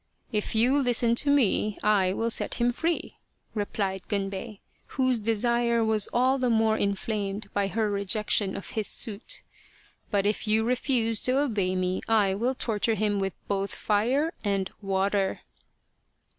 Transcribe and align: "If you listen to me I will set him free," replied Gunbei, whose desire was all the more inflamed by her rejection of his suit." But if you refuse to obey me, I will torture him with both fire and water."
"If 0.41 0.55
you 0.55 0.81
listen 0.81 1.13
to 1.17 1.29
me 1.29 1.77
I 1.83 2.11
will 2.11 2.31
set 2.31 2.55
him 2.55 2.71
free," 2.71 3.17
replied 3.53 4.01
Gunbei, 4.09 4.57
whose 4.97 5.19
desire 5.19 5.85
was 5.85 6.09
all 6.11 6.39
the 6.39 6.49
more 6.49 6.75
inflamed 6.75 7.53
by 7.53 7.67
her 7.67 7.87
rejection 7.91 8.55
of 8.57 8.71
his 8.71 8.87
suit." 8.87 9.43
But 10.09 10.25
if 10.25 10.47
you 10.47 10.63
refuse 10.63 11.21
to 11.25 11.37
obey 11.37 11.75
me, 11.75 12.01
I 12.07 12.33
will 12.33 12.55
torture 12.55 12.95
him 12.95 13.19
with 13.19 13.33
both 13.47 13.75
fire 13.75 14.33
and 14.43 14.71
water." 14.81 15.41